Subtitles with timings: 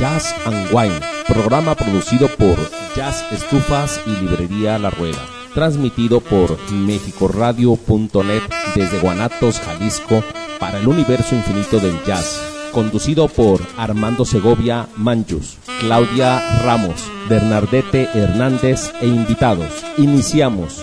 [0.00, 0.98] Jazz and Wine,
[1.28, 2.56] programa producido por
[2.96, 5.18] Jazz Estufas y Librería La Rueda,
[5.52, 8.40] transmitido por mexicoradio.net
[8.74, 10.24] desde Guanatos, Jalisco,
[10.58, 12.40] para el universo infinito del jazz,
[12.72, 19.84] conducido por Armando Segovia Manchus, Claudia Ramos, Bernardete Hernández e invitados.
[19.98, 20.82] Iniciamos.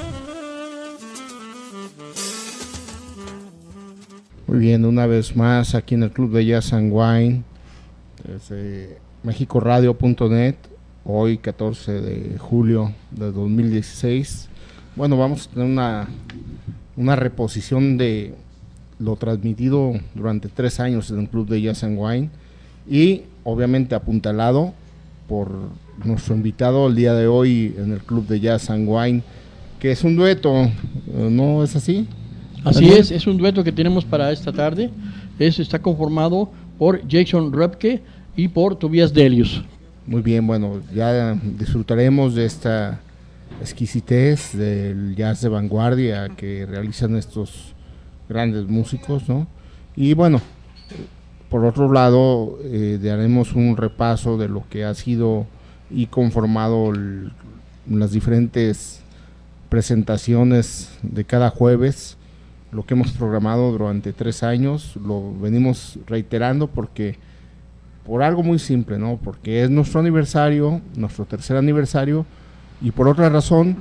[4.45, 7.43] Muy bien, una vez más aquí en el Club de Jazz and Wine,
[8.23, 10.55] desde mexicoradio.net,
[11.04, 14.48] hoy 14 de julio de 2016.
[14.95, 16.08] Bueno, vamos a tener una,
[16.95, 18.34] una reposición de
[19.00, 22.30] lo transmitido durante tres años en el Club de Jazz and Wine
[22.90, 24.73] y obviamente apuntalado
[25.28, 25.52] por
[26.05, 29.23] nuestro invitado el día de hoy en el Club de Jazz and Wine,
[29.78, 30.72] que es un dueto,
[31.14, 32.08] ¿no es así?
[32.64, 34.89] Así es, es un dueto que tenemos para esta tarde.
[35.38, 38.02] Es, está conformado por Jason Repke
[38.38, 39.64] y por Tobias Delius.
[40.05, 43.02] Muy bien, bueno, ya disfrutaremos de esta
[43.59, 47.73] exquisitez del jazz de vanguardia que realizan estos
[48.30, 49.48] grandes músicos, ¿no?
[49.98, 50.39] Y bueno,
[51.50, 55.45] por otro lado, eh, daremos un repaso de lo que ha sido
[55.89, 56.94] y conformado
[57.89, 59.02] las diferentes
[59.70, 62.17] presentaciones de cada jueves
[62.72, 67.17] lo que hemos programado durante tres años, lo venimos reiterando porque
[68.08, 69.19] por algo muy simple, ¿no?
[69.22, 72.25] Porque es nuestro aniversario, nuestro tercer aniversario,
[72.81, 73.75] y por otra razón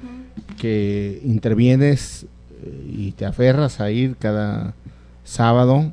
[0.59, 2.27] que intervienes
[2.63, 4.75] eh, y te aferras a ir cada
[5.25, 5.93] sábado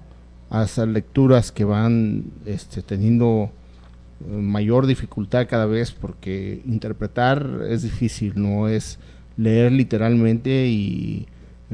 [0.49, 3.51] a esas lecturas que van este, teniendo
[4.21, 8.99] eh, mayor dificultad cada vez porque interpretar es difícil, no es
[9.37, 11.27] leer literalmente y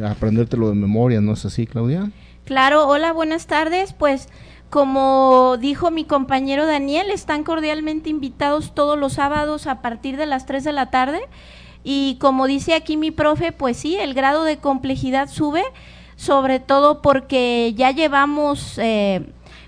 [0.03, 2.11] aprendértelo de memoria, ¿no es así, Claudia?
[2.43, 3.93] Claro, hola, buenas tardes.
[3.93, 4.27] Pues
[4.69, 10.45] como dijo mi compañero Daniel, están cordialmente invitados todos los sábados a partir de las
[10.45, 11.21] 3 de la tarde
[11.87, 15.63] y como dice aquí mi profe, pues sí, el grado de complejidad sube,
[16.15, 19.23] sobre todo porque ya llevamos eh,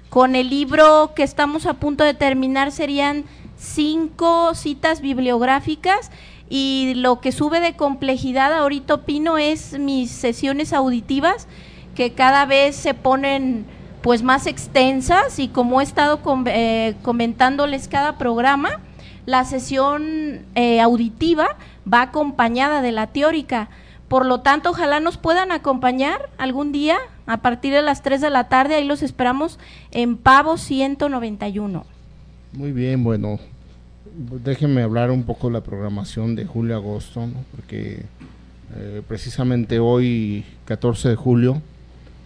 [0.09, 6.09] con el libro que estamos a punto de terminar, serían cinco citas bibliográficas.
[6.49, 11.47] Y lo que sube de complejidad ahorita opino es mis sesiones auditivas
[11.93, 13.65] que cada vez se ponen
[14.01, 15.37] pues más extensas.
[15.37, 18.79] Y como he estado eh, comentándoles cada programa,
[19.27, 21.57] la sesión eh, auditiva
[21.91, 23.69] va acompañada de la teórica.
[24.07, 28.29] Por lo tanto, ojalá nos puedan acompañar algún día a partir de las 3 de
[28.29, 28.75] la tarde.
[28.75, 29.59] Ahí los esperamos
[29.91, 31.85] en Pavo 191.
[32.53, 33.39] Muy bien, bueno,
[34.43, 38.05] déjenme hablar un poco de la programación de julio-agosto, porque
[38.75, 41.61] eh, precisamente hoy, 14 de julio,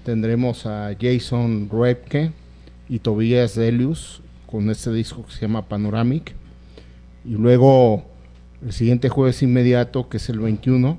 [0.05, 2.31] tendremos a Jason Repke
[2.87, 6.35] y Tobias Delius con este disco que se llama Panoramic.
[7.25, 8.10] Y luego
[8.63, 10.97] el siguiente jueves inmediato, que es el 21,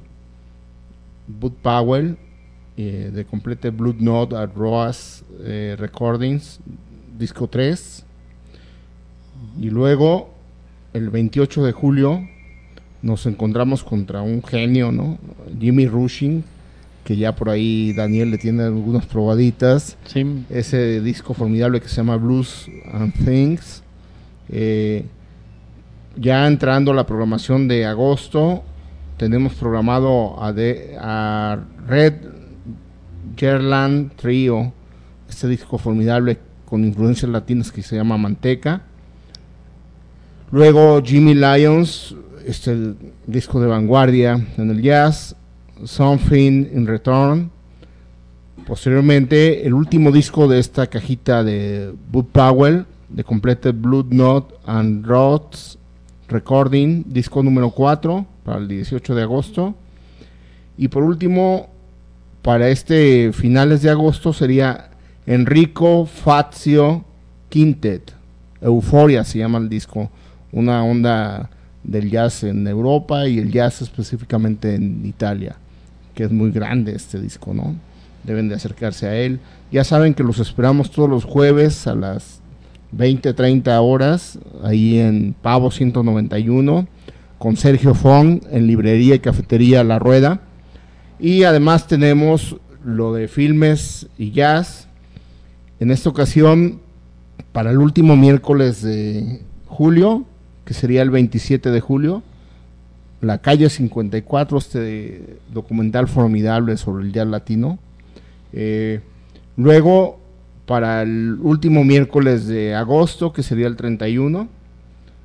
[1.29, 2.17] Bud Powell,
[2.77, 6.61] eh, de Complete Blood Note at Roas eh, Recordings,
[7.19, 8.05] disco 3.
[9.61, 10.33] Y luego,
[10.93, 12.29] el 28 de julio,
[13.03, 15.19] nos encontramos contra un genio, ¿no?
[15.61, 16.45] Jimmy Rushing,
[17.05, 19.97] que ya por ahí Daniel le tiene algunas probaditas.
[20.07, 20.45] Sí.
[20.49, 23.83] Ese disco formidable que se llama Blues and Things.
[24.49, 25.05] Eh,
[26.17, 28.63] ya entrando la programación de agosto,
[29.17, 32.15] tenemos programado a, Red
[33.37, 34.73] Gerland Trio,
[35.29, 38.83] este disco formidable con influencias latinas que se llama Manteca.
[40.51, 42.15] Luego Jimmy Lyons,
[42.47, 42.95] este
[43.27, 45.37] disco de vanguardia en el jazz,
[45.85, 47.51] Something in Return.
[48.67, 55.05] Posteriormente, el último disco de esta cajita de Bud Powell, de Completed Blood Note and
[55.07, 55.79] Rods
[56.33, 59.75] Recording, disco número 4 para el 18 de agosto.
[60.77, 61.69] Y por último,
[62.41, 64.91] para este finales de agosto sería
[65.27, 67.05] Enrico Fazio
[67.49, 68.15] Quintet.
[68.61, 70.11] Euforia se llama el disco.
[70.53, 71.51] Una onda
[71.85, 75.57] del jazz en Europa y el jazz específicamente en Italia,
[76.15, 77.75] que es muy grande este disco, ¿no?
[78.25, 79.41] Deben de acercarse a él.
[79.71, 82.42] Ya saben que los esperamos todos los jueves a las
[82.93, 86.87] 20, 30 horas, ahí en Pavo 191,
[87.39, 90.43] con Sergio Fong, en Librería y Cafetería La Rueda.
[91.19, 94.89] Y además tenemos lo de filmes y jazz.
[95.81, 96.81] En esta ocasión,
[97.53, 100.25] para el último miércoles de julio,
[100.65, 102.23] que sería el 27 de julio,
[103.21, 107.79] La calle 54, este documental formidable sobre el jazz latino.
[108.53, 109.01] Eh,
[109.57, 110.22] luego,
[110.67, 114.49] para el último miércoles de agosto, que sería el 31,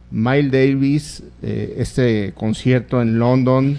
[0.09, 3.77] Miles Davis, eh, este concierto en London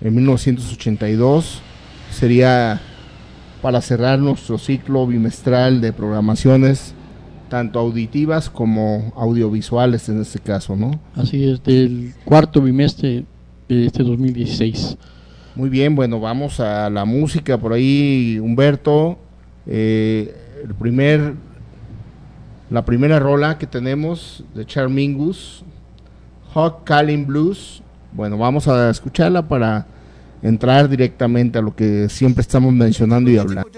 [0.00, 1.62] en 1982,
[2.10, 2.80] sería
[3.62, 6.94] para cerrar nuestro ciclo bimestral de programaciones,
[7.48, 11.00] tanto auditivas como audiovisuales en este caso, ¿no?
[11.14, 13.24] Así es, del cuarto bimestre
[13.68, 14.96] de este 2016.
[15.56, 19.18] Muy bien, bueno, vamos a la música por ahí, Humberto.
[19.66, 21.34] Eh, el primer,
[22.70, 25.64] la primera rola que tenemos de Charmingus,
[26.54, 27.82] Hot Calling Blues.
[28.12, 29.86] Bueno, vamos a escucharla para
[30.42, 33.70] entrar directamente a lo que siempre estamos mencionando y hablando.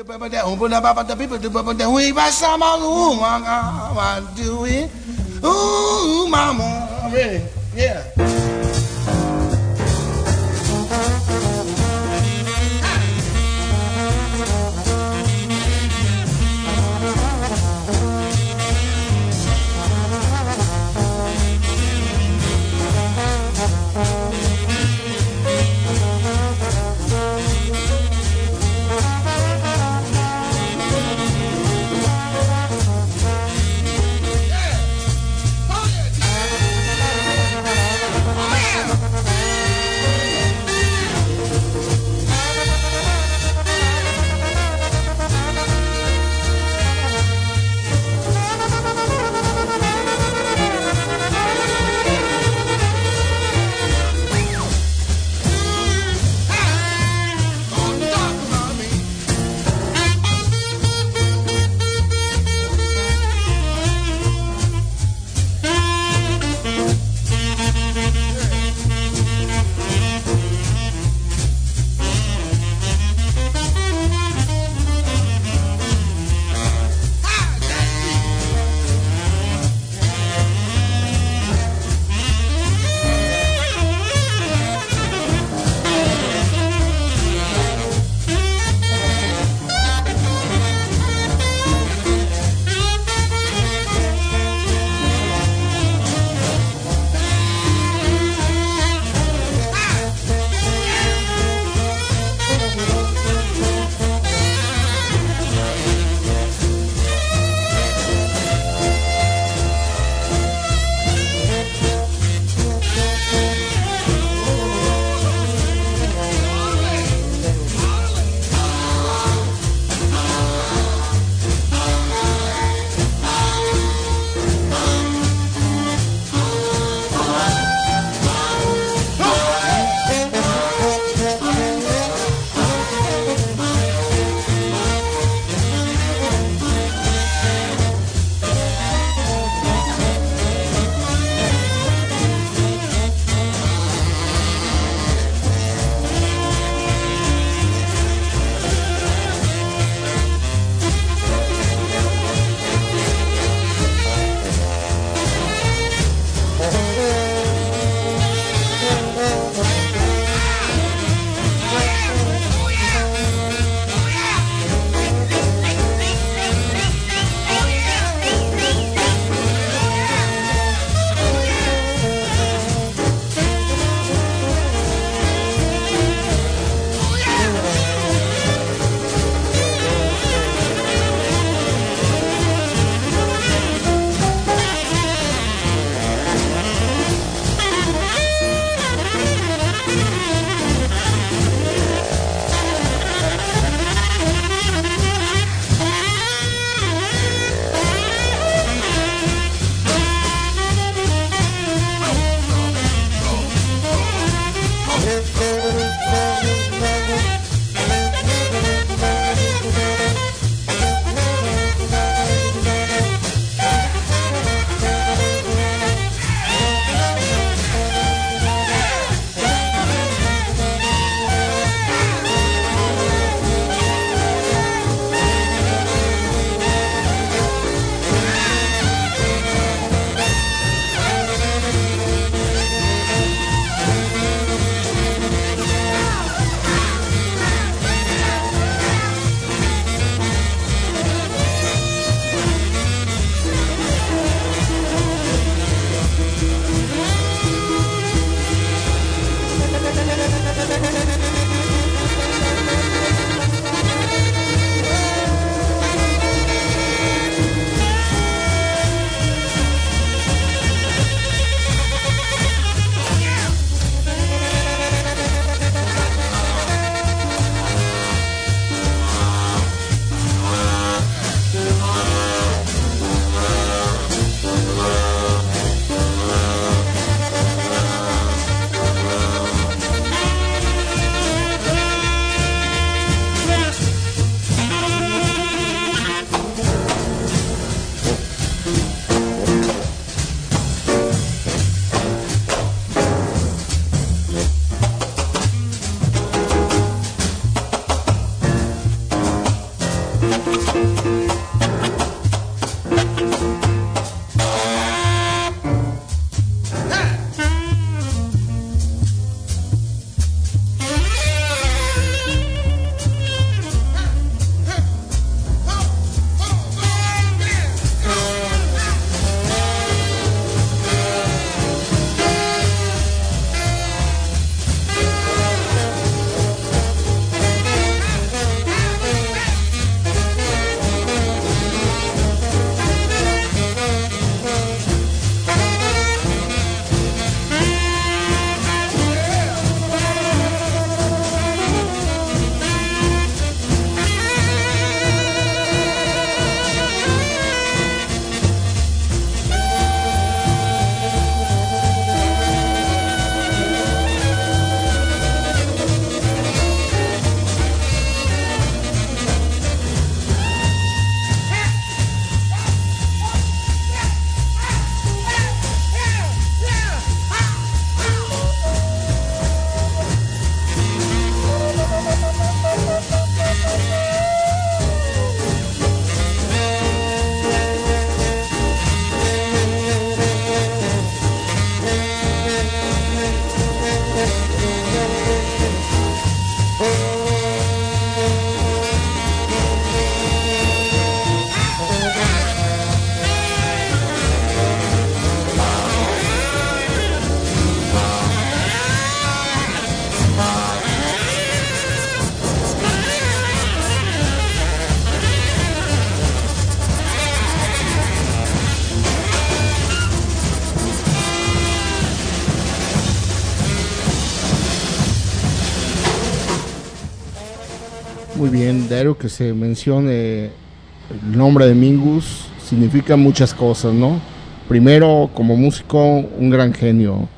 [419.02, 424.20] De que se mencione el nombre de Mingus significa muchas cosas, ¿no?
[424.68, 427.28] Primero, como músico, un gran genio.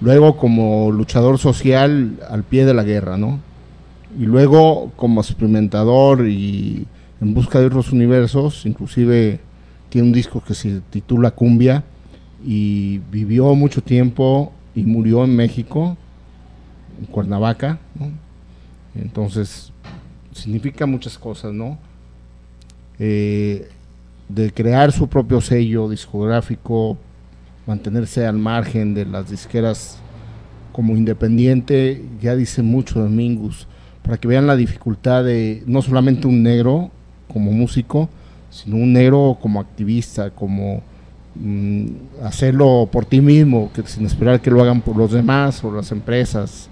[0.00, 3.40] Luego, como luchador social al pie de la guerra, ¿no?
[4.18, 6.86] Y luego, como experimentador y
[7.20, 9.40] en busca de otros universos, inclusive
[9.90, 11.84] tiene un disco que se titula Cumbia
[12.44, 15.96] y vivió mucho tiempo y murió en México,
[16.98, 18.10] en Cuernavaca, ¿no?
[18.94, 19.71] Entonces,
[20.32, 21.78] significa muchas cosas, ¿no?
[22.98, 23.68] Eh,
[24.28, 26.96] de crear su propio sello discográfico,
[27.66, 29.98] mantenerse al margen de las disqueras
[30.72, 33.66] como independiente, ya dice mucho de Mingus,
[34.02, 36.90] para que vean la dificultad de no solamente un negro
[37.32, 38.08] como músico,
[38.50, 40.82] sino un negro como activista, como
[41.34, 41.86] mm,
[42.22, 45.92] hacerlo por ti mismo, que sin esperar que lo hagan por los demás o las
[45.92, 46.68] empresas,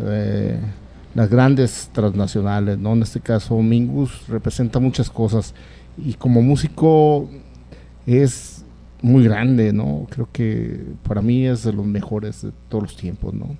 [0.00, 0.58] eh,
[1.14, 2.92] las grandes transnacionales, ¿no?
[2.92, 5.54] En este caso Mingus representa muchas cosas
[5.98, 7.28] y como músico
[8.06, 8.64] es
[9.02, 10.06] muy grande, ¿no?
[10.10, 13.56] Creo que para mí es de los mejores de todos los tiempos, ¿no?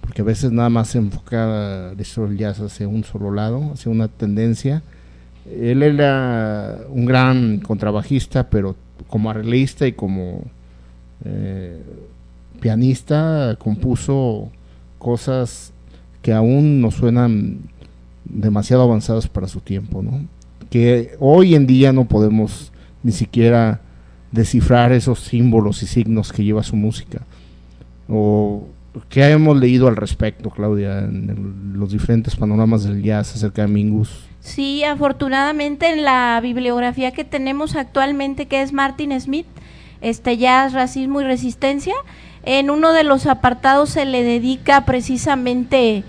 [0.00, 4.08] Porque a veces nada más se enfoca el jazz hacia un solo lado, hacia una
[4.08, 4.82] tendencia.
[5.46, 8.76] Él era un gran contrabajista, pero
[9.08, 10.44] como arreglista y como
[11.24, 11.82] eh,
[12.60, 14.50] pianista compuso
[14.98, 15.72] cosas
[16.28, 17.60] que aún no suenan
[18.26, 20.26] demasiado avanzadas para su tiempo, ¿no?
[20.68, 22.70] que hoy en día no podemos
[23.02, 23.80] ni siquiera
[24.30, 27.22] descifrar esos símbolos y signos que lleva su música.
[28.10, 28.66] O
[29.08, 34.26] qué hemos leído al respecto, Claudia, en los diferentes panoramas del jazz acerca de Mingus.
[34.40, 39.46] Sí, afortunadamente en la bibliografía que tenemos actualmente, que es Martin Smith,
[40.02, 41.94] este jazz, racismo y resistencia,
[42.42, 46.04] en uno de los apartados se le dedica precisamente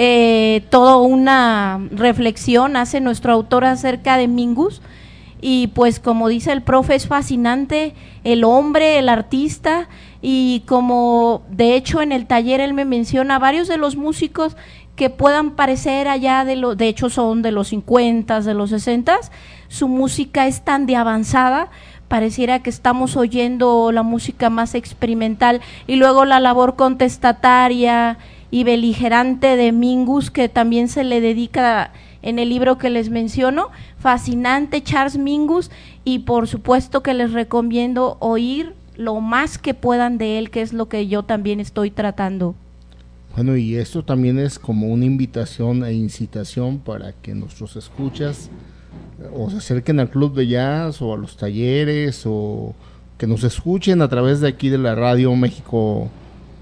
[0.00, 4.80] eh, toda una reflexión hace nuestro autor acerca de Mingus.
[5.40, 9.88] Y pues como dice el profe es fascinante el hombre, el artista.
[10.22, 14.56] Y como de hecho en el taller él me menciona varios de los músicos
[14.94, 19.18] que puedan parecer allá de lo, de hecho son de los 50, de los 60,
[19.66, 21.70] su música es tan de avanzada,
[22.06, 25.60] pareciera que estamos oyendo la música más experimental.
[25.88, 28.18] Y luego la labor contestataria
[28.50, 33.68] y beligerante de Mingus, que también se le dedica en el libro que les menciono.
[33.98, 35.70] Fascinante Charles Mingus
[36.04, 40.72] y por supuesto que les recomiendo oír lo más que puedan de él, que es
[40.72, 42.54] lo que yo también estoy tratando.
[43.34, 48.50] Bueno, y esto también es como una invitación e incitación para que nuestros escuchas
[49.32, 52.74] o se acerquen al club de jazz o a los talleres o
[53.16, 56.08] que nos escuchen a través de aquí de la radio México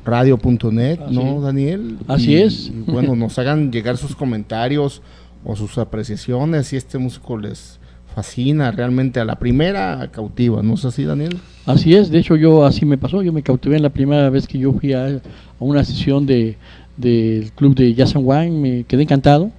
[0.07, 1.99] radio.net, ¿no, Daniel?
[2.09, 2.69] Así es.
[2.69, 5.03] Y bueno, nos hagan llegar sus comentarios
[5.45, 7.79] o sus apreciaciones si este músico les
[8.15, 11.37] fascina realmente a la primera cautiva, ¿no es así, Daniel?
[11.67, 14.47] Así es, de hecho yo así me pasó, yo me cautivé en la primera vez
[14.47, 15.21] que yo fui a,
[15.59, 16.57] una sesión de
[16.97, 19.51] del club de Jazz and Wine, me quedé encantado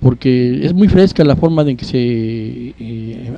[0.00, 3.36] porque es muy fresca la forma de que se eh,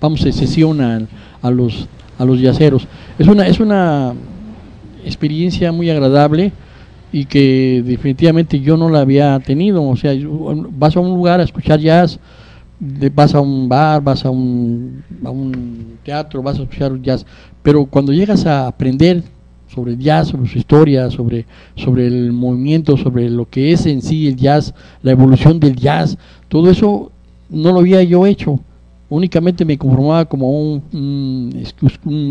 [0.00, 1.06] vamos se sesiona
[1.40, 1.86] a los
[2.18, 2.88] a los yaceros.
[3.18, 4.14] Es una es una
[5.04, 6.52] experiencia muy agradable
[7.12, 9.82] y que definitivamente yo no la había tenido.
[9.82, 10.12] O sea,
[10.70, 12.18] vas a un lugar a escuchar jazz,
[13.14, 17.26] vas a un bar, vas a un, a un teatro, vas a escuchar jazz,
[17.62, 19.22] pero cuando llegas a aprender
[19.68, 24.02] sobre el jazz, sobre su historia, sobre, sobre el movimiento, sobre lo que es en
[24.02, 27.12] sí el jazz, la evolución del jazz, todo eso
[27.48, 28.60] no lo había yo hecho
[29.14, 31.52] únicamente me conformaba como un,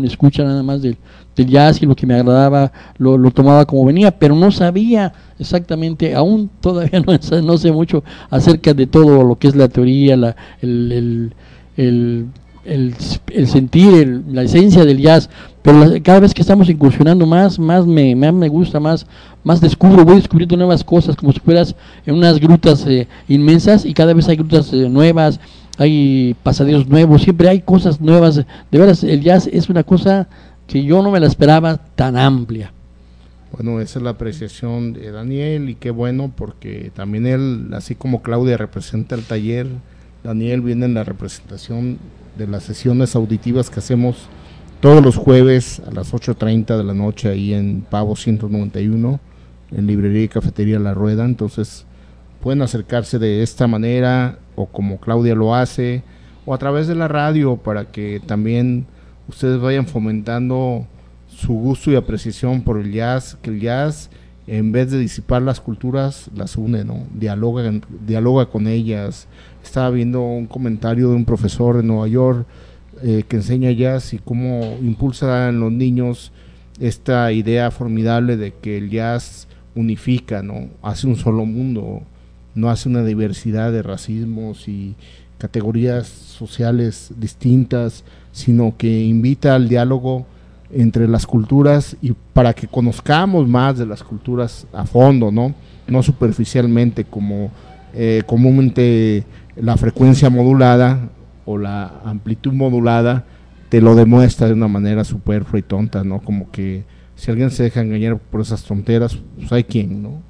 [0.04, 0.96] escucha nada más del,
[1.36, 5.12] del, jazz y lo que me agradaba lo, lo, tomaba como venía, pero no sabía
[5.38, 10.16] exactamente, aún todavía no, no, sé mucho acerca de todo lo que es la teoría,
[10.16, 11.32] la, el, el,
[11.76, 12.26] el,
[12.64, 15.30] el, sentir, la esencia del jazz,
[15.62, 19.06] pero cada vez que estamos incursionando más, más me, más me gusta, más,
[19.44, 23.94] más descubro, voy descubriendo nuevas cosas, como si fueras en unas grutas eh, inmensas y
[23.94, 25.38] cada vez hay grutas eh, nuevas,
[25.78, 28.36] hay pasadizos nuevos, siempre hay cosas nuevas.
[28.36, 30.28] De veras, el jazz es una cosa
[30.66, 32.72] que yo no me la esperaba tan amplia.
[33.52, 38.22] Bueno, esa es la apreciación de Daniel y qué bueno porque también él, así como
[38.22, 39.66] Claudia representa el taller,
[40.24, 41.98] Daniel viene en la representación
[42.38, 44.28] de las sesiones auditivas que hacemos
[44.80, 49.20] todos los jueves a las 8.30 de la noche ahí en Pavo 191,
[49.70, 51.24] en Librería y Cafetería La Rueda.
[51.24, 51.84] Entonces,
[52.40, 56.02] pueden acercarse de esta manera o como Claudia lo hace
[56.44, 58.86] o a través de la radio para que también
[59.28, 60.86] ustedes vayan fomentando
[61.28, 64.10] su gusto y apreciación por el jazz, que el jazz
[64.46, 67.06] en vez de disipar las culturas, las une, ¿no?
[67.14, 67.72] Dialoga,
[68.06, 69.28] dialoga con ellas.
[69.62, 72.46] Estaba viendo un comentario de un profesor en Nueva York
[73.02, 76.32] eh, que enseña jazz y cómo impulsa en los niños
[76.80, 80.68] esta idea formidable de que el jazz unifica, ¿no?
[80.82, 82.02] Hace un solo mundo,
[82.54, 84.94] no hace una diversidad de racismos y
[85.38, 90.26] categorías sociales distintas, sino que invita al diálogo
[90.72, 95.54] entre las culturas y para que conozcamos más de las culturas a fondo, ¿no?
[95.86, 97.50] No superficialmente como
[97.92, 99.24] eh, comúnmente
[99.56, 101.10] la frecuencia modulada
[101.44, 103.24] o la amplitud modulada
[103.68, 106.20] te lo demuestra de una manera superflua y tonta, ¿no?
[106.20, 106.84] Como que
[107.16, 110.22] si alguien se deja engañar por esas tonteras, pues hay quien, ¿no?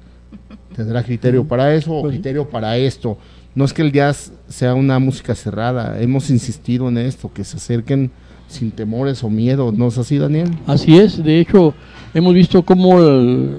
[0.75, 3.17] Tendrá criterio para eso o Pues criterio para esto.
[3.55, 7.57] No es que el jazz sea una música cerrada, hemos insistido en esto, que se
[7.57, 8.09] acerquen
[8.47, 10.49] sin temores o miedo, ¿no es así, Daniel?
[10.67, 11.73] Así es, de hecho,
[12.13, 13.57] hemos visto cómo el,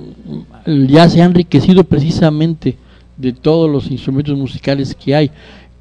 [0.66, 2.77] el jazz se ha enriquecido precisamente
[3.16, 5.31] de todos los instrumentos musicales que hay.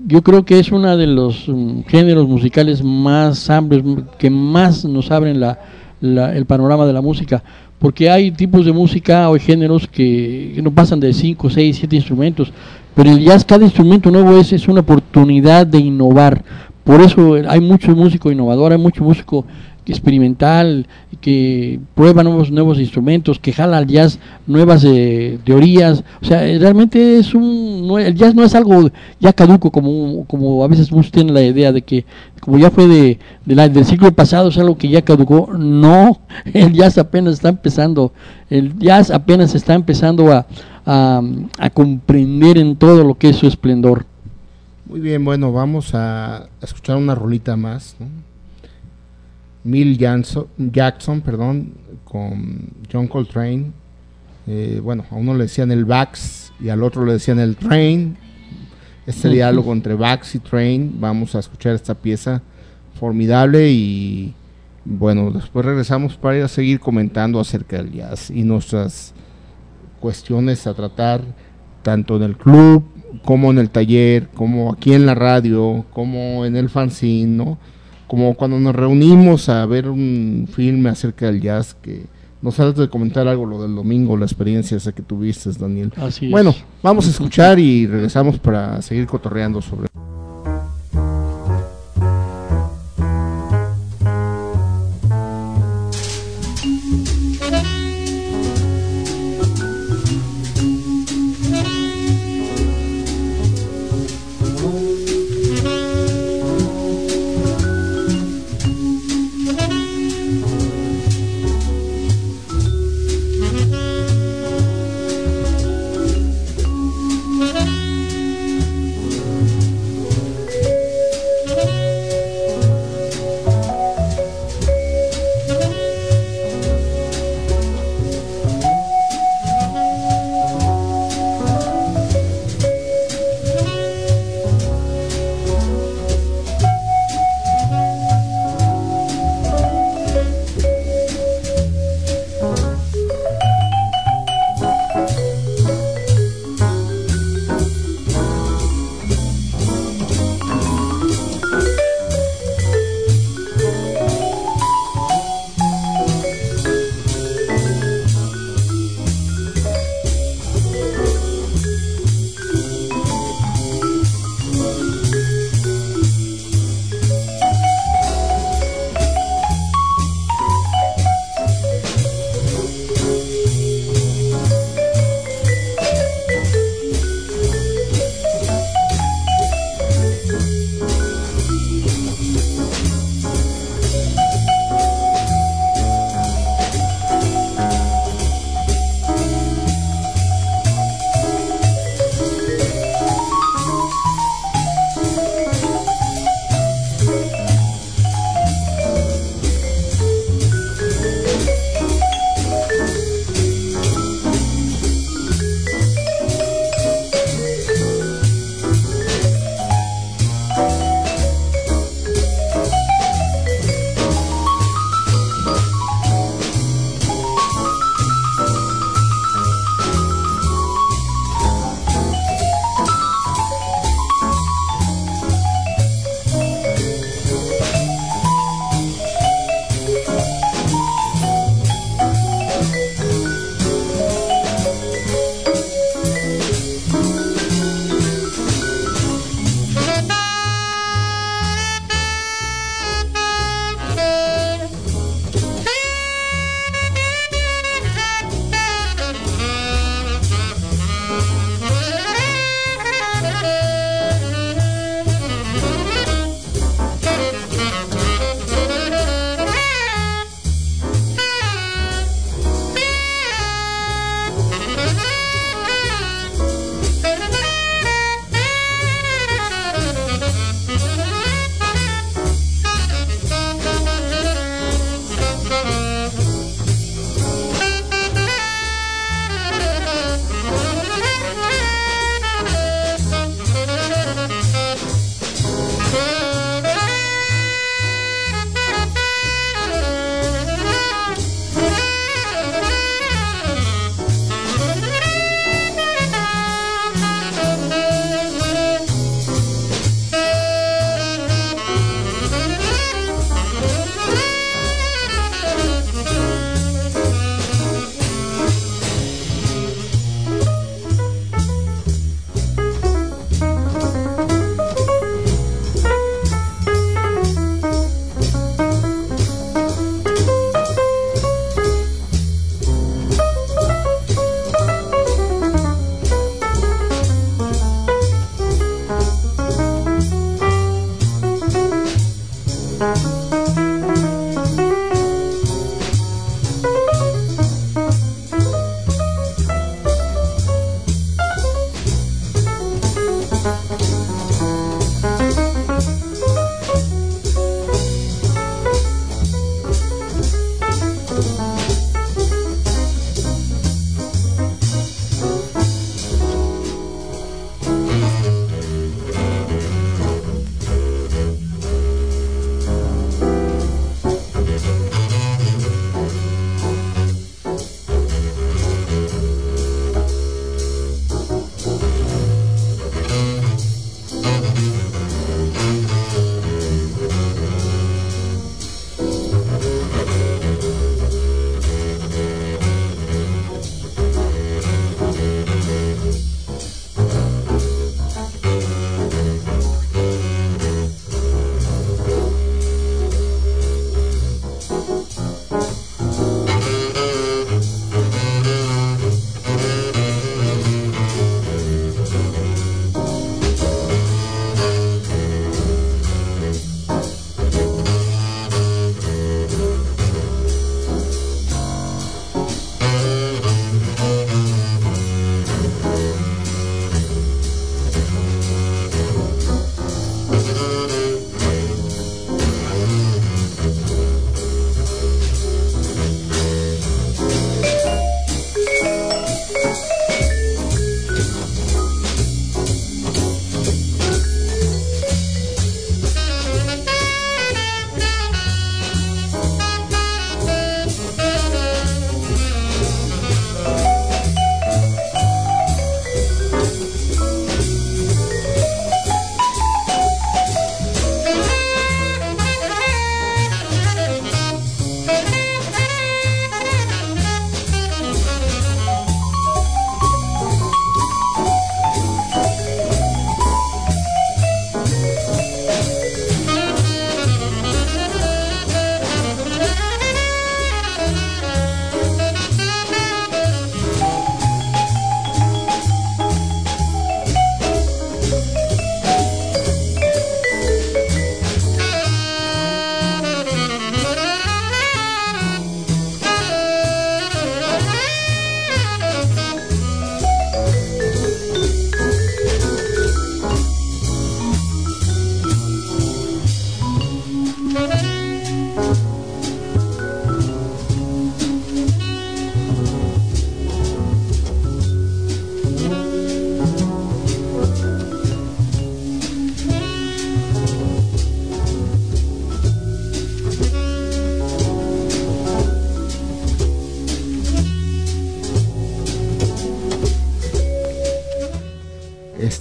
[0.06, 3.84] Yo creo que es uno de los mm, géneros musicales más amplios,
[4.20, 5.60] que más nos abren la,
[6.02, 7.44] la- el panorama de la música,
[7.84, 12.54] porque hay tipos de música o géneros que, no pasan de 5, 6, 7 instrumentos,
[12.96, 16.46] pero el jazz, cada instrumento nuevo es una oportunidad de innovar.
[16.86, 19.46] Por eso hay mucho músico innovador, hay mucho músico
[19.92, 20.88] experimental
[21.22, 26.04] que prueba nuevos nuevos instrumentos, que jala al jazz nuevas eh, teorías.
[26.22, 30.26] O sea, eh, realmente es un no- el jazz no es algo ya caduco como
[30.26, 32.06] como a veces muchos tienen la idea de que
[32.40, 35.50] como ya fue de, la- del siglo pasado es algo que ya caducó.
[35.58, 36.20] No,
[36.54, 38.12] el jazz apenas está empezando.
[38.50, 40.46] El jazz apenas está empezando a,
[40.86, 41.22] a,
[41.58, 44.06] a comprender en todo lo que es su esplendor.
[44.86, 47.96] Muy bien, bueno, vamos a escuchar una rolita más.
[49.64, 51.74] Mill Jackson, Jackson, perdón,
[52.04, 53.72] con John Coltrane.
[54.46, 58.18] Eh, bueno, a uno le decían el Bax y al otro le decían el Train.
[59.06, 62.42] Este diálogo entre Bax y Train, vamos a escuchar esta pieza
[62.98, 64.34] formidable y
[64.86, 69.14] bueno, después regresamos para ir a seguir comentando acerca del jazz y nuestras
[70.00, 71.22] cuestiones a tratar
[71.82, 72.84] tanto en el club
[73.24, 77.58] como en el taller, como aquí en la radio, como en el fanzine, ¿no?
[78.14, 82.06] Como cuando nos reunimos a ver un filme acerca del jazz que
[82.44, 85.92] nos has de comentar algo lo del domingo, la experiencia esa que tuviste, Daniel.
[85.96, 86.32] Así es.
[86.32, 89.88] Bueno, vamos a escuchar y regresamos para seguir cotorreando sobre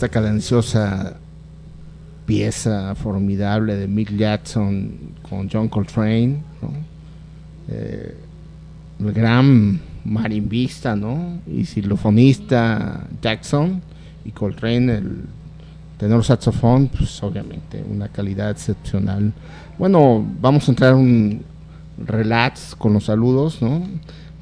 [0.02, 1.14] esta cadenciosa
[2.26, 4.90] pieza formidable de Mick Jackson
[5.22, 6.42] con John Coltrane,
[7.68, 8.16] eh,
[8.98, 11.38] el gran marimbista ¿no?
[11.46, 13.80] y xylofonista Jackson
[14.24, 15.20] y Coltrane, el
[15.98, 19.32] tenor saxofón, pues obviamente una calidad excepcional.
[19.78, 21.44] Bueno, vamos a entrar un
[21.96, 23.86] relax con los saludos, ¿no?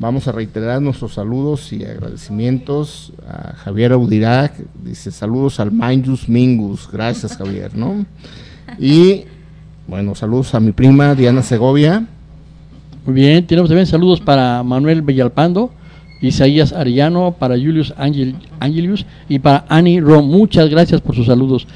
[0.00, 6.88] Vamos a reiterar nuestros saludos y agradecimientos a Javier Audirac, dice saludos al Mindus Mingus,
[6.90, 8.06] gracias Javier, ¿no?
[8.78, 9.24] Y
[9.86, 12.06] bueno, saludos a mi prima Diana Segovia.
[13.04, 15.70] Muy bien, tenemos también saludos para Manuel Bellalpando,
[16.22, 20.26] Isaías Arellano, para Julius Angel, Angelius y para Annie Rom.
[20.26, 21.66] Muchas gracias por sus saludos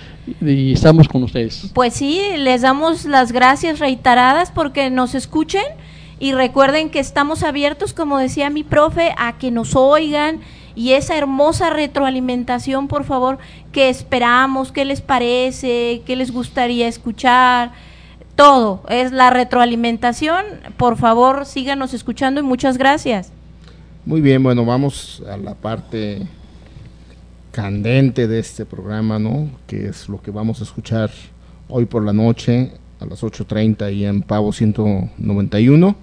[0.40, 1.70] y estamos con ustedes.
[1.74, 5.64] Pues sí, les damos las gracias reiteradas porque nos escuchen
[6.18, 10.40] y recuerden que estamos abiertos, como decía mi profe, a que nos oigan
[10.74, 13.38] y esa hermosa retroalimentación, por favor,
[13.72, 17.72] que esperamos, qué les parece, qué les gustaría escuchar,
[18.34, 20.44] todo es la retroalimentación.
[20.76, 23.30] Por favor, síganos escuchando y muchas gracias.
[24.04, 26.26] Muy bien, bueno, vamos a la parte
[27.52, 29.48] candente de este programa, ¿no?
[29.66, 31.10] Que es lo que vamos a escuchar
[31.68, 32.72] hoy por la noche
[33.04, 35.96] a las 8.30 y en Pavo 191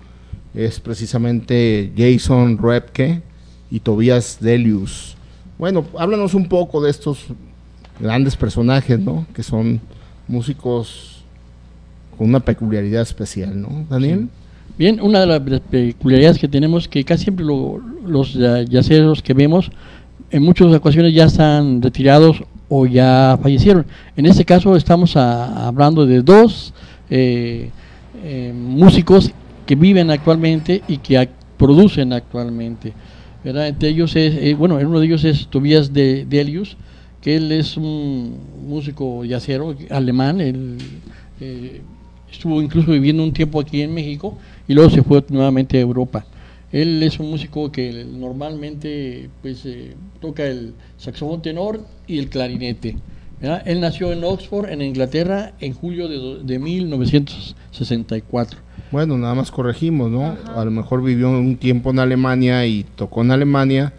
[0.54, 3.22] es precisamente Jason Repke
[3.70, 5.16] y Tobias Delius.
[5.58, 7.26] Bueno, háblanos un poco de estos
[8.00, 9.26] grandes personajes, ¿no?
[9.34, 9.80] Que son
[10.28, 11.24] músicos
[12.18, 14.28] con una peculiaridad especial, ¿no, Daniel?
[14.78, 19.72] Bien, una de las peculiaridades que tenemos que casi siempre los yaceros que vemos
[20.30, 23.86] en muchas ocasiones ya están retirados o ya fallecieron.
[24.16, 26.74] En este caso estamos hablando de dos
[27.12, 27.70] eh,
[28.24, 29.32] eh, músicos
[29.66, 32.94] que viven actualmente y que producen actualmente.
[33.44, 33.68] ¿verdad?
[33.68, 36.78] Entre ellos es, eh, bueno, uno de ellos es Tobias de Delius,
[37.22, 38.36] que él es un
[38.68, 40.78] músico yacero alemán, él
[41.40, 41.82] eh,
[42.32, 46.26] estuvo incluso viviendo un tiempo aquí en México y luego se fue nuevamente a Europa.
[46.72, 49.68] Él es un músico que normalmente pues
[50.22, 52.96] toca el saxofón tenor y el clarinete.
[53.42, 58.60] Él nació en Oxford, en Inglaterra, en julio de, de 1964.
[58.92, 60.36] Bueno, nada más corregimos, ¿no?
[60.56, 63.94] A lo mejor vivió un tiempo en Alemania y tocó en Alemania,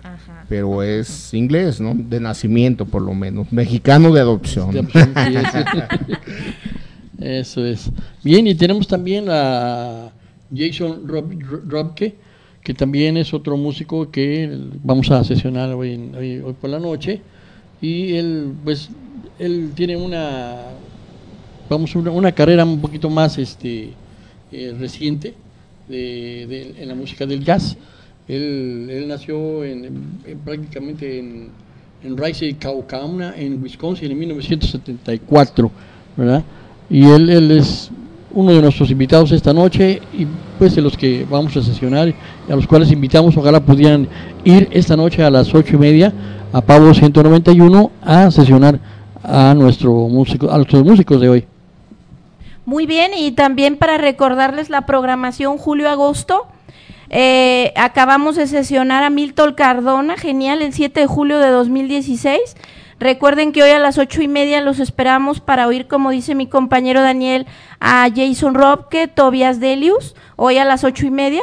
[0.48, 1.94] pero es inglés, ¿no?
[1.94, 3.50] De nacimiento, por lo menos.
[3.50, 4.70] Mexicano de adopción.
[7.18, 7.90] Eso es.
[8.22, 10.10] Bien, y tenemos también a
[10.54, 12.16] Jason Robke,
[12.62, 17.22] que también es otro músico que vamos a sesionar hoy, hoy, por la noche.
[17.80, 18.90] Y él, pues,
[19.42, 20.56] él tiene una,
[21.68, 23.90] vamos, una, una carrera un poquito más, este,
[24.52, 25.34] eh, reciente
[25.88, 27.76] de, en la música del jazz.
[28.28, 31.48] Él, él nació en, prácticamente en,
[32.04, 35.70] en Rice, Caucauna, en Wisconsin, en 1974,
[36.16, 36.44] ¿verdad?
[36.88, 37.90] Y él, él es
[38.34, 40.26] uno de nuestros invitados esta noche y
[40.56, 42.14] pues de los que vamos a sesionar,
[42.48, 44.06] a los cuales invitamos, ojalá pudieran
[44.44, 46.12] ir esta noche a las ocho y media
[46.52, 48.78] a Pablo 191 a sesionar
[49.22, 51.44] a nuestro músico, a nuestros músicos de hoy.
[52.64, 56.46] Muy bien, y también para recordarles la programación julio-agosto,
[57.10, 62.40] eh, acabamos de sesionar a Milton Cardona, genial, el 7 de julio de 2016.
[63.00, 66.46] Recuerden que hoy a las ocho y media los esperamos para oír, como dice mi
[66.46, 67.46] compañero Daniel,
[67.80, 71.42] a Jason Robke, Tobias Delius, hoy a las ocho y media.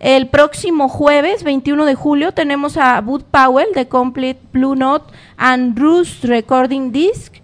[0.00, 5.74] El próximo jueves, 21 de julio, tenemos a Bud Powell de Complete Blue Note and
[5.74, 7.34] Bruce Recording Disc.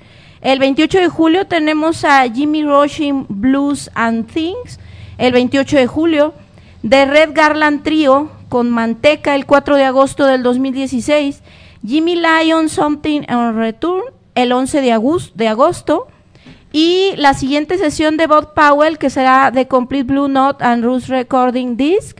[0.40, 4.80] El 28 de julio tenemos a Jimmy Rushing Blues and Things.
[5.18, 6.34] El 28 de julio,
[6.88, 11.42] The Red Garland Trio con Manteca el 4 de agosto del 2016.
[11.86, 14.02] Jimmy Lyon Something on Return
[14.34, 16.08] el 11 de, agosto, de agosto.
[16.72, 21.08] Y la siguiente sesión de Bob Powell, que será The Complete Blue Note and Roots
[21.08, 22.18] Recording Disc,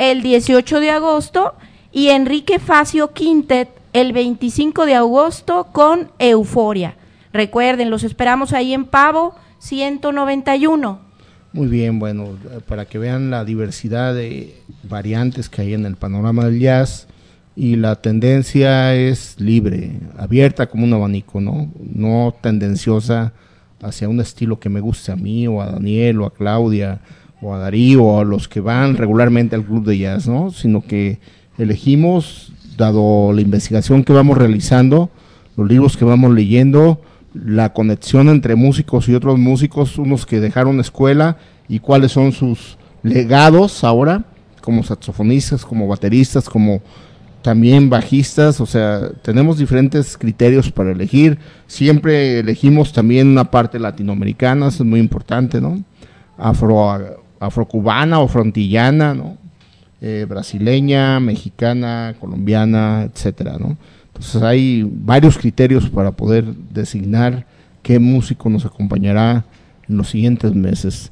[0.00, 1.54] el 18 de agosto.
[1.92, 6.96] Y Enrique Facio Quintet el 25 de agosto con Euforia.
[7.32, 11.00] Recuerden, los esperamos ahí en Pavo 191.
[11.52, 16.44] Muy bien, bueno, para que vean la diversidad de variantes que hay en el panorama
[16.44, 17.08] del jazz
[17.56, 21.70] y la tendencia es libre, abierta como un abanico, ¿no?
[21.78, 23.32] No tendenciosa
[23.82, 27.00] hacia un estilo que me guste a mí o a Daniel o a Claudia
[27.42, 30.50] o a Darío o a los que van regularmente al club de jazz, ¿no?
[30.50, 31.18] Sino que
[31.58, 35.10] elegimos, dado la investigación que vamos realizando,
[35.56, 37.00] los libros que vamos leyendo,
[37.34, 41.36] la conexión entre músicos y otros músicos, unos que dejaron escuela
[41.68, 44.24] y cuáles son sus legados ahora
[44.60, 46.82] como saxofonistas, como bateristas, como
[47.42, 51.38] también bajistas, o sea, tenemos diferentes criterios para elegir.
[51.66, 55.82] Siempre elegimos también una parte latinoamericana, eso es muy importante, ¿no?
[56.36, 59.36] Afro, afrocubana o frontillana, ¿no?
[60.02, 63.76] Eh, brasileña, mexicana, colombiana, etcétera, ¿no?
[64.08, 67.46] Entonces hay varios criterios para poder designar
[67.82, 69.44] qué músico nos acompañará
[69.88, 71.10] en los siguientes meses.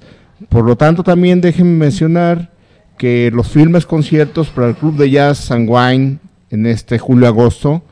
[0.49, 2.51] Por lo tanto, también déjenme mencionar
[2.99, 6.19] que los filmes conciertos para el Club de Jazz San Wine
[6.51, 7.83] en este julio-agosto,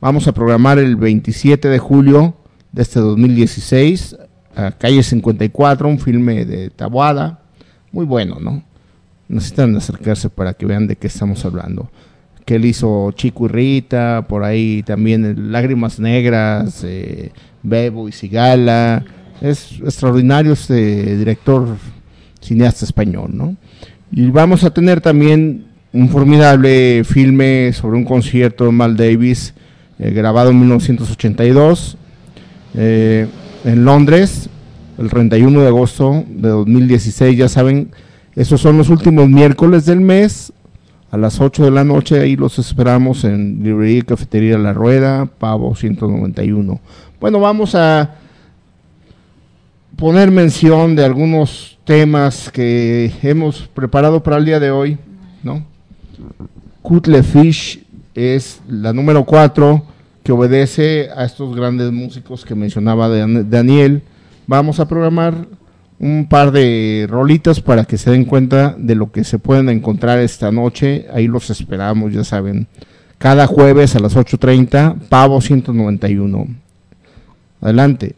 [0.00, 2.34] vamos a programar el 27 de julio
[2.72, 4.16] de este 2016,
[4.56, 7.40] a Calle 54, un filme de Tabuada,
[7.94, 8.62] muy bueno, ¿no?
[9.28, 11.90] Necesitan acercarse para que vean de qué estamos hablando.
[12.44, 17.30] Que él hizo Chico y Rita, por ahí también Lágrimas Negras, eh,
[17.62, 19.04] Bebo y Sigala.
[19.40, 21.76] Es extraordinario este director
[22.40, 23.56] cineasta español, ¿no?
[24.10, 29.54] Y vamos a tener también un formidable filme sobre un concierto de Mal Davis
[30.00, 31.96] eh, grabado en 1982
[32.74, 33.28] eh,
[33.64, 34.50] en Londres,
[34.98, 37.36] el 31 de agosto de 2016.
[37.36, 37.90] Ya saben,
[38.34, 40.52] esos son los últimos miércoles del mes
[41.10, 42.20] a las 8 de la noche.
[42.20, 46.80] Ahí los esperamos en Librería y Cafetería La Rueda, Pavo 191.
[47.20, 48.16] Bueno, vamos a
[49.96, 54.98] poner mención de algunos temas que hemos preparado para el día de hoy,
[55.42, 55.64] ¿no?
[56.82, 57.84] Cutle Fish
[58.14, 59.84] es la número cuatro
[60.22, 64.02] que obedece a estos grandes músicos que mencionaba Daniel.
[64.46, 65.46] Vamos a programar
[65.98, 70.18] un par de rolitas para que se den cuenta de lo que se pueden encontrar
[70.18, 71.06] esta noche.
[71.12, 72.66] Ahí los esperamos, ya saben.
[73.18, 76.46] Cada jueves a las 8.30, Pavo 191.
[77.60, 78.16] Adelante.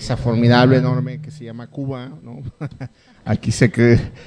[0.00, 2.10] Pieza formidable, enorme, que se llama Cuba.
[2.22, 2.40] ¿no?
[3.26, 3.70] aquí se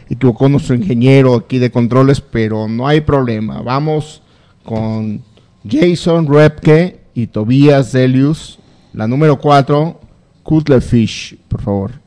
[0.08, 3.60] equivocó nuestro ingeniero aquí de controles, pero no hay problema.
[3.64, 4.22] Vamos
[4.64, 5.24] con
[5.68, 8.60] Jason Repke y Tobias Delius,
[8.94, 10.00] la número 4,
[10.44, 12.03] Cutler Fish, por favor.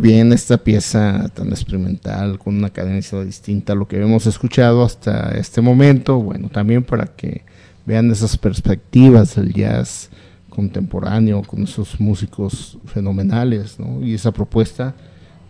[0.00, 5.32] Bien, esta pieza tan experimental, con una cadencia distinta a lo que hemos escuchado hasta
[5.36, 7.42] este momento, bueno, también para que
[7.84, 10.10] vean esas perspectivas del jazz
[10.50, 14.06] contemporáneo con esos músicos fenomenales, ¿no?
[14.06, 14.94] Y esa propuesta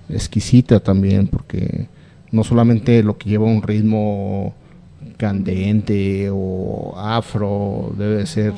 [0.08, 1.88] exquisita también, porque
[2.32, 4.54] no solamente lo que lleva un ritmo
[5.18, 8.54] candente o afro debe ser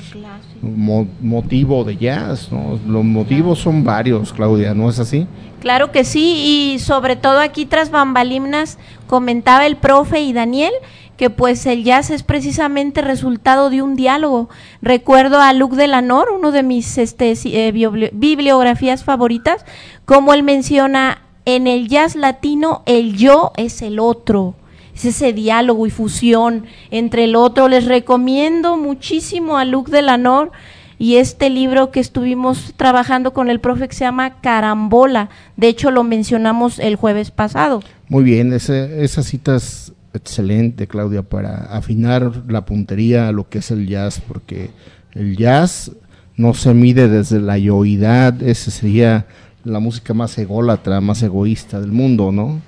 [0.61, 2.79] motivo de jazz, ¿no?
[2.87, 5.27] Los motivos son varios, Claudia, ¿no es así?
[5.61, 10.73] Claro que sí, y sobre todo aquí tras bambalinas comentaba el profe y Daniel
[11.17, 14.49] que pues el jazz es precisamente resultado de un diálogo.
[14.81, 17.73] Recuerdo a Luc Delanor, uno de mis este, eh,
[18.13, 19.67] bibliografías favoritas,
[20.07, 24.55] como él menciona, en el jazz latino el yo es el otro.
[25.01, 27.69] Es ese diálogo y fusión entre el otro.
[27.69, 30.53] Les recomiendo muchísimo a Luc Delanor
[30.99, 35.31] y este libro que estuvimos trabajando con el profe que se llama Carambola.
[35.57, 37.83] De hecho, lo mencionamos el jueves pasado.
[38.11, 43.61] Muy bien, ese, esa cita es excelente, Claudia, para afinar la puntería a lo que
[43.61, 44.69] es el jazz, porque
[45.15, 45.93] el jazz
[46.37, 49.27] no se mide desde la yoidad, esa sería
[49.65, 52.61] la música más ególatra, más egoísta del mundo, ¿no?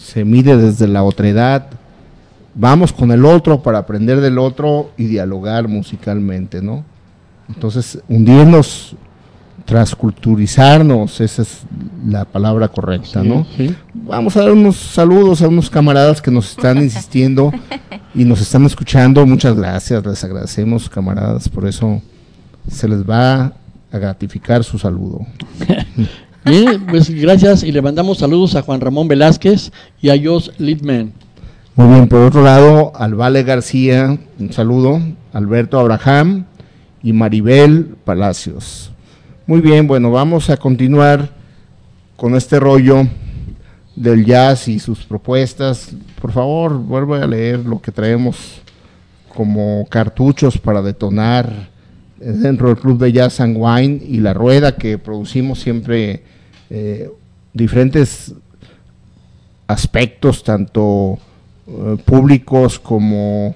[0.00, 1.66] Se mide desde la otredad.
[2.54, 6.84] Vamos con el otro para aprender del otro y dialogar musicalmente, ¿no?
[7.48, 8.96] Entonces, hundirnos,
[9.64, 11.62] transculturizarnos, esa es
[12.06, 13.46] la palabra correcta, ¿no?
[13.94, 17.52] Vamos a dar unos saludos a unos camaradas que nos están insistiendo
[18.14, 19.24] y nos están escuchando.
[19.26, 22.00] Muchas gracias, les agradecemos, camaradas, por eso
[22.68, 23.52] se les va
[23.92, 25.20] a gratificar su saludo.
[26.44, 31.12] Bien, pues gracias y le mandamos saludos a Juan Ramón Velázquez y a Jos Littman.
[31.76, 35.00] Muy bien, por otro lado, al Vale García, un saludo,
[35.32, 36.46] Alberto Abraham,
[37.02, 38.90] y Maribel Palacios.
[39.46, 41.30] Muy bien, bueno, vamos a continuar
[42.16, 43.06] con este rollo
[43.96, 45.94] del jazz y sus propuestas.
[46.20, 48.60] Por favor, vuelvo a leer lo que traemos
[49.34, 51.68] como cartuchos para detonar
[52.20, 56.22] dentro del Club de Jazz and Wine y la rueda que producimos siempre
[56.68, 57.10] eh,
[57.54, 58.34] diferentes
[59.66, 61.18] aspectos, tanto
[61.66, 63.54] eh, públicos como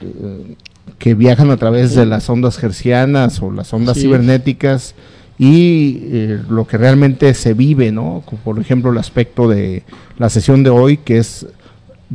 [0.00, 0.56] eh,
[0.98, 4.94] que viajan a través de las ondas hercianas o las ondas cibernéticas
[5.38, 8.22] y lo que realmente se vive, ¿no?
[8.24, 9.82] Como por ejemplo el aspecto de
[10.18, 11.46] la sesión de hoy que es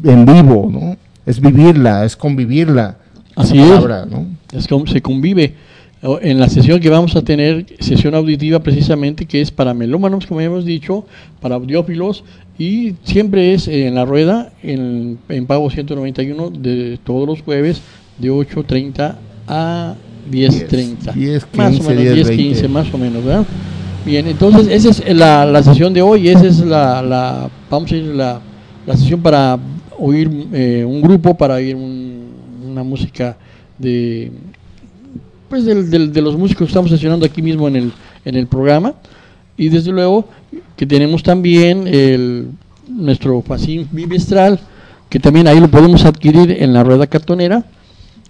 [0.03, 0.95] en vivo, ¿no?
[1.25, 2.97] Es vivirla, es convivirla.
[3.35, 3.69] Así es.
[3.69, 4.25] ¿no?
[4.51, 5.53] Es como se convive.
[6.01, 10.41] En la sesión que vamos a tener, sesión auditiva precisamente, que es para melómanos, como
[10.41, 11.05] hemos dicho,
[11.41, 12.23] para audiófilos,
[12.59, 17.81] y siempre es en la rueda, en, en pago 191 de todos los jueves,
[18.19, 19.15] de 8.30
[19.47, 19.95] a
[20.31, 21.13] 10.30.
[21.13, 23.45] 10, más o menos, 10, 15, más o menos, ¿verdad?
[24.05, 27.95] Bien, entonces esa es la, la sesión de hoy, esa es la, la vamos a
[27.95, 28.39] ir la,
[28.85, 29.57] la sesión para
[29.97, 33.35] oír eh, un grupo, para oír una música
[33.77, 34.31] de
[35.49, 37.91] pues del, del, de los músicos que estamos sesionando aquí mismo en el,
[38.25, 38.93] en el programa
[39.57, 40.27] y desde luego
[40.75, 42.49] que tenemos también el,
[42.87, 44.59] nuestro facín bimestral
[45.09, 47.65] que también ahí lo podemos adquirir en la rueda cartonera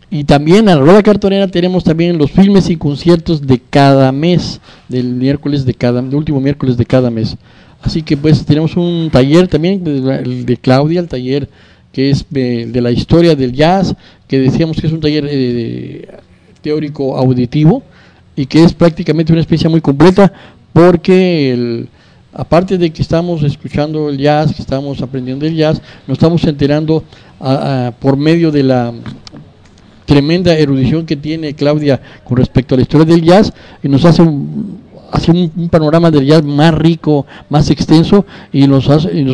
[0.10, 4.62] y también en la rueda cartonera tenemos también los filmes y conciertos de cada mes,
[4.88, 7.36] del miércoles de cada, del último miércoles de cada mes.
[7.82, 11.50] Así que pues tenemos un taller también, el de Claudia, el taller
[11.92, 13.96] que es de, la historia del jazz,
[14.28, 16.08] que decíamos que es un taller eh,
[16.68, 17.82] teórico auditivo
[18.36, 20.34] y que es prácticamente una experiencia muy completa
[20.74, 21.88] porque el,
[22.34, 27.06] aparte de que estamos escuchando el jazz, que estamos aprendiendo el jazz, nos estamos enterando
[28.00, 28.94] por medio de la
[30.06, 34.22] tremenda erudición que tiene Claudia con respecto a la historia del jazz y nos hace
[34.22, 34.82] un,
[35.12, 38.88] hace un, panorama del jazz más rico, más extenso y nos,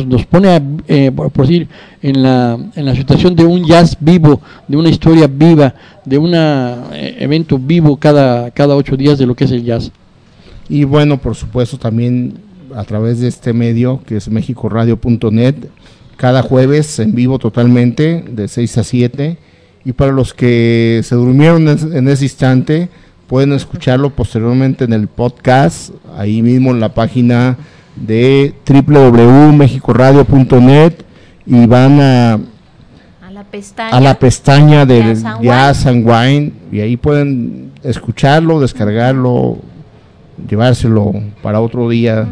[0.06, 1.68] nos, pone, eh, por decir,
[2.02, 6.32] en la, en la situación de un jazz vivo, de una historia viva, de un
[6.34, 9.90] eh, evento vivo cada, cada ocho días de lo que es el jazz.
[10.68, 12.38] Y bueno, por supuesto también
[12.74, 15.54] a través de este medio que es mexicoradio.net,
[16.16, 19.38] cada jueves en vivo totalmente, de 6 a 7
[19.84, 22.88] y para los que se durmieron en ese instante,
[23.26, 27.56] pueden escucharlo posteriormente en el podcast, ahí mismo en la página
[27.96, 30.92] de www.mexicoradio.net
[31.46, 32.40] y van a,
[33.22, 39.58] a la pestaña, a la pestaña del Jazz and Wine y ahí pueden escucharlo, descargarlo,
[40.48, 41.12] llevárselo
[41.42, 42.26] para otro día,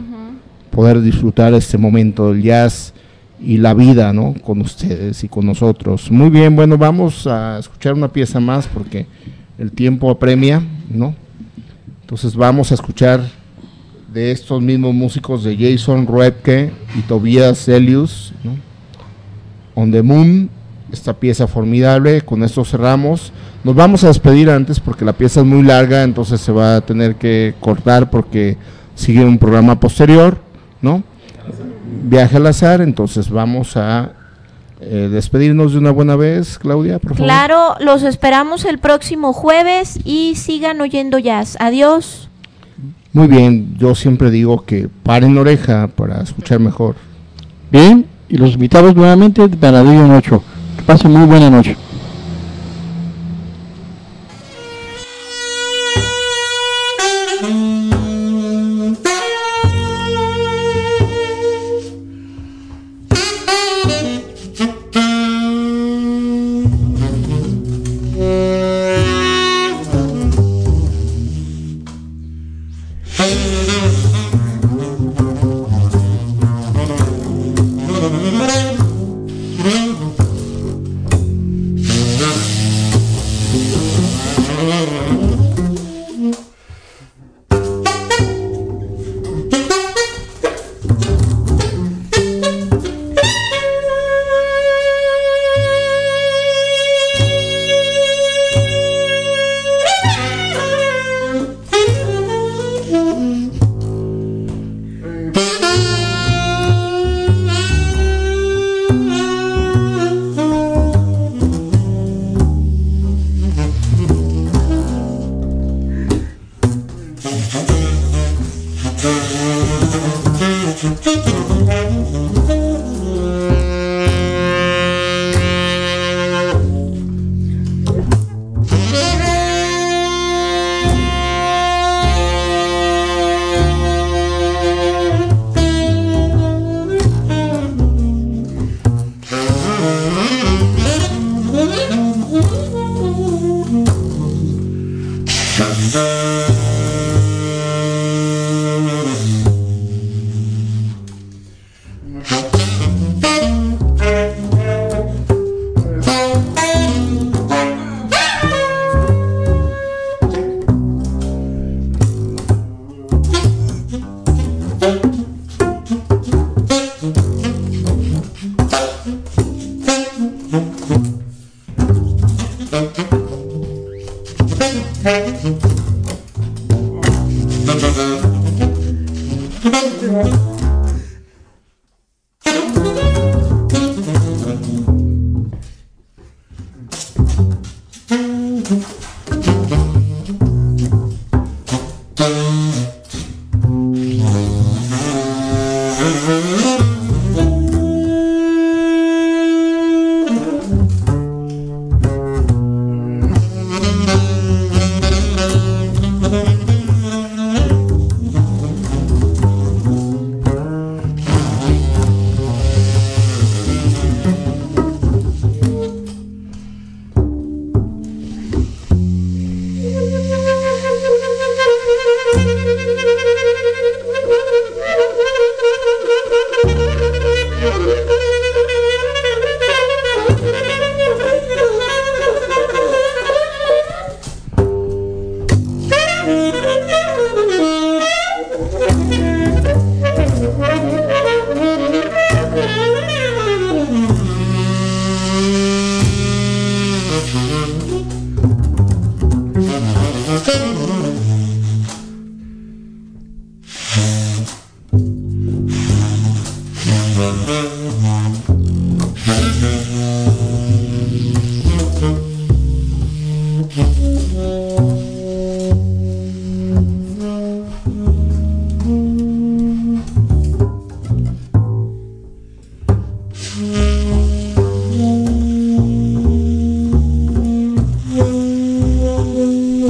[0.71, 2.95] poder disfrutar este momento del jazz
[3.41, 4.35] y la vida, ¿no?
[4.43, 6.11] Con ustedes y con nosotros.
[6.11, 9.07] Muy bien, bueno, vamos a escuchar una pieza más porque
[9.59, 11.15] el tiempo apremia, ¿no?
[12.03, 13.23] Entonces vamos a escuchar
[14.13, 18.53] de estos mismos músicos de Jason Roepke y Tobias Elius, ¿no?
[19.75, 20.51] On the Moon,
[20.93, 23.33] esta pieza formidable, con esto cerramos.
[23.65, 26.81] Nos vamos a despedir antes porque la pieza es muy larga, entonces se va a
[26.83, 28.59] tener que cortar porque
[28.95, 30.37] sigue un programa posterior,
[30.83, 31.03] ¿no?
[32.05, 34.13] Viaje al azar, entonces vamos a
[34.83, 37.25] eh, despedirnos de una buena vez, Claudia, por favor.
[37.25, 41.57] Claro, los esperamos el próximo jueves y sigan oyendo jazz.
[41.61, 42.29] Adiós.
[43.13, 46.97] Muy bien, yo siempre digo que paren la oreja para escuchar mejor.
[47.71, 50.43] Bien, y los invitamos nuevamente para día 8.
[50.77, 51.77] Que pasen muy buena noche.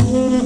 [0.03, 0.42] Mm-hmm.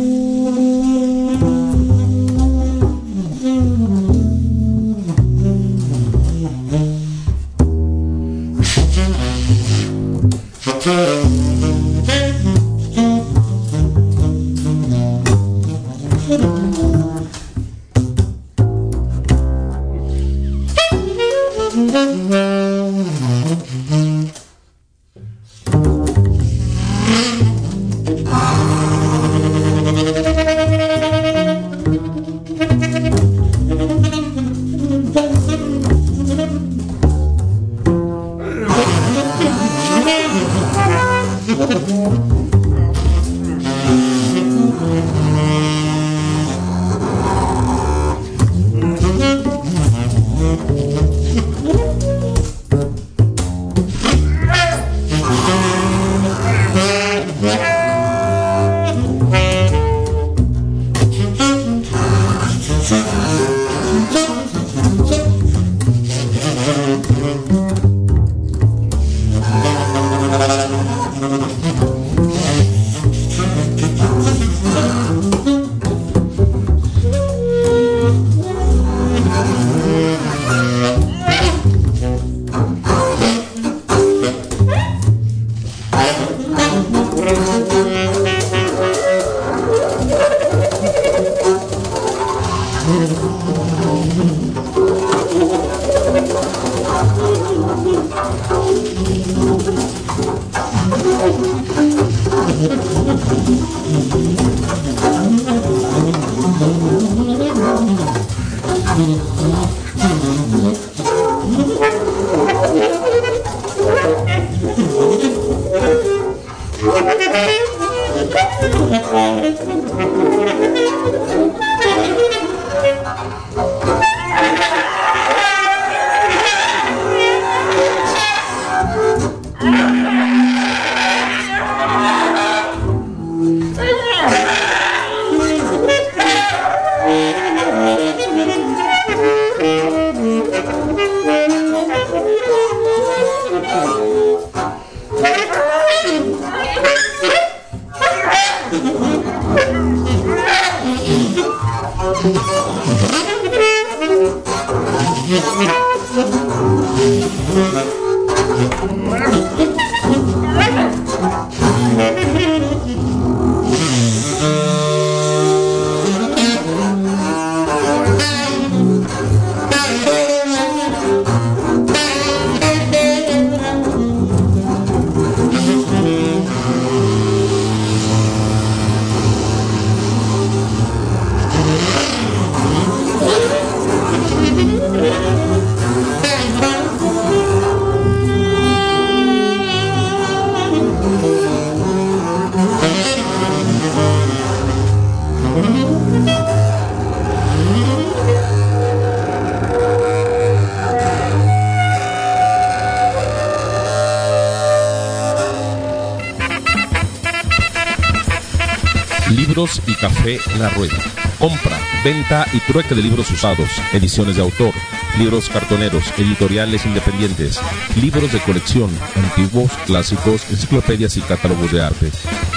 [212.53, 214.75] Y trueque de libros usados, ediciones de autor,
[215.17, 217.61] libros cartoneros, editoriales independientes,
[218.01, 222.11] libros de colección, antiguos, clásicos, enciclopedias y catálogos de arte.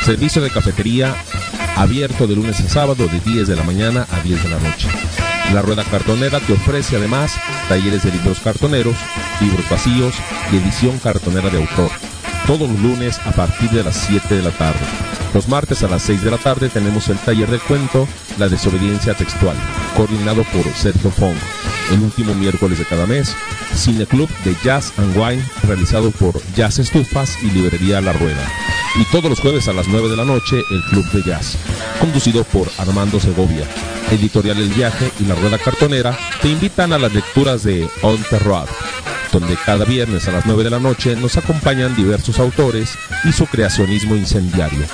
[0.04, 1.16] Servicio de cafetería
[1.76, 4.88] abierto de lunes a sábado de 10 de la mañana a 10 de la noche.
[5.54, 7.36] La Rueda Cartonera te ofrece además
[7.68, 8.96] talleres de libros cartoneros,
[9.40, 10.16] libros vacíos
[10.52, 11.92] y edición cartonera de autor.
[12.48, 15.19] Todos los lunes a partir de las 7 de la tarde.
[15.34, 18.08] Los martes a las 6 de la tarde tenemos el taller de cuento
[18.38, 19.56] La desobediencia textual,
[19.96, 21.38] coordinado por Sergio Fong.
[21.92, 23.36] El último miércoles de cada mes,
[23.76, 28.44] Cineclub de Jazz and Wine, realizado por Jazz Estufas y Librería La Rueda.
[29.00, 31.58] Y todos los jueves a las 9 de la noche, el Club de Jazz,
[32.00, 33.68] conducido por Armando Segovia.
[34.12, 38.40] Editorial El Viaje y La Rueda Cartonera te invitan a las lecturas de On the
[38.40, 38.68] Road,
[39.32, 43.46] donde cada viernes a las 9 de la noche nos acompañan diversos autores y su
[43.46, 44.86] creacionismo incendiario.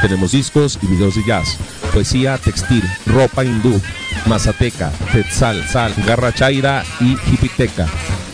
[0.00, 1.56] Tenemos discos y videos de jazz,
[1.92, 3.80] poesía, textil, ropa hindú,
[4.26, 7.86] mazateca, tetzal, sal, garra chaira y hipiteca.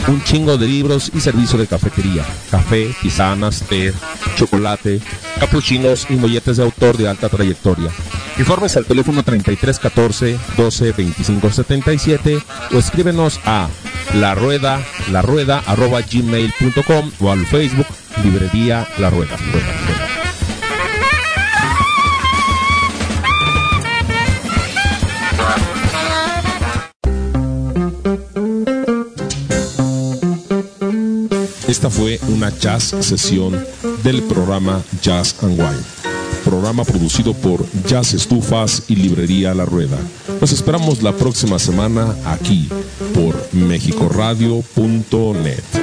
[0.09, 3.93] Un chingo de libros y servicio de cafetería, café, tisanas, té,
[4.37, 5.01] chocolate,
[5.39, 7.91] capuchinos y molletes de autor de alta trayectoria.
[8.39, 12.43] Informes al teléfono 3314 12 25 77
[12.73, 13.69] o escríbenos a
[14.15, 17.87] la rueda, la rueda arroba gmail.com o al Facebook
[18.23, 19.37] librería la rueda.
[31.69, 33.59] Esta fue una jazz sesión
[34.05, 35.83] del programa Jazz and Wine,
[36.45, 39.97] programa producido por Jazz Estufas y Librería La Rueda.
[40.41, 42.69] Nos esperamos la próxima semana aquí
[43.53, 45.82] mexicoradio.net.